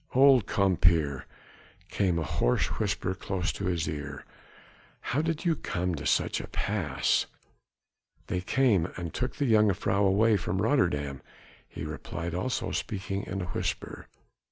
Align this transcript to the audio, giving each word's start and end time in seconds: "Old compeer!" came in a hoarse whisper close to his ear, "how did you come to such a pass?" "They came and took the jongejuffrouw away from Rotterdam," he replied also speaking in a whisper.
"Old 0.15 0.47
compeer!" 0.47 1.27
came 1.89 2.13
in 2.17 2.23
a 2.23 2.25
hoarse 2.25 2.65
whisper 2.79 3.13
close 3.13 3.51
to 3.51 3.65
his 3.65 3.87
ear, 3.87 4.25
"how 4.99 5.21
did 5.21 5.45
you 5.45 5.55
come 5.55 5.93
to 5.93 6.07
such 6.07 6.41
a 6.41 6.47
pass?" 6.47 7.27
"They 8.25 8.41
came 8.41 8.87
and 8.97 9.13
took 9.13 9.35
the 9.35 9.45
jongejuffrouw 9.53 9.99
away 10.07 10.37
from 10.37 10.59
Rotterdam," 10.59 11.21
he 11.69 11.83
replied 11.83 12.33
also 12.33 12.71
speaking 12.71 13.25
in 13.27 13.43
a 13.43 13.49
whisper. 13.49 14.07